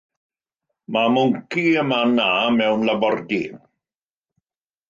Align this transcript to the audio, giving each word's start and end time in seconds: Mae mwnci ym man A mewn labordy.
Mae 0.95 1.11
mwnci 1.15 1.65
ym 1.81 1.87
man 1.91 2.23
A 2.25 2.31
mewn 2.57 2.89
labordy. 2.89 3.43